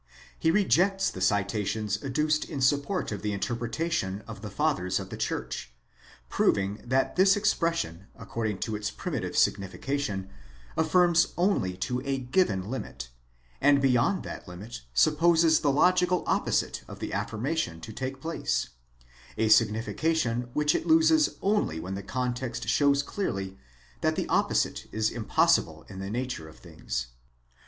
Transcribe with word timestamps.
He 0.39 0.49
rejects 0.49 1.11
the 1.11 1.21
citations 1.21 2.03
adduced 2.03 2.45
in 2.45 2.59
support 2.59 3.11
of 3.11 3.21
the 3.21 3.33
interpretation 3.33 4.23
of 4.27 4.41
the 4.41 4.49
Fathers 4.49 4.99
of 4.99 5.11
the 5.11 5.15
Church, 5.15 5.75
proving 6.27 6.81
that 6.83 7.17
this 7.17 7.37
expression 7.37 8.07
according 8.15 8.57
to 8.61 8.75
its 8.75 8.89
primitive 8.89 9.37
signification 9.37 10.27
affirms 10.75 11.33
only 11.37 11.77
to 11.77 12.01
a 12.03 12.17
given 12.17 12.67
limit, 12.71 13.11
and 13.61 13.79
beyond 13.79 14.23
that 14.23 14.47
limit 14.47 14.81
sup 14.95 15.19
poses 15.19 15.59
the 15.59 15.71
logical 15.71 16.23
opposite 16.25 16.81
of 16.87 16.97
the 16.97 17.13
affirmation 17.13 17.79
to 17.81 17.93
take 17.93 18.19
place; 18.19 18.69
a 19.37 19.49
signification 19.49 20.49
which 20.53 20.73
it 20.73 20.87
loses 20.87 21.37
only 21.43 21.79
when 21.79 21.93
the 21.93 22.01
context 22.01 22.67
shows 22.67 23.03
clearly 23.03 23.55
that 24.01 24.15
the 24.15 24.27
opposite 24.29 24.87
is 24.91 25.11
impos 25.11 25.61
sible 25.61 25.87
in 25.91 25.99
the 25.99 26.09
nature 26.09 26.47
of 26.49 26.57
things.' 26.57 27.05